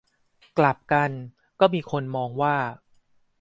[0.57, 1.11] กลับกัน
[1.59, 2.55] ก็มีคนมองว่า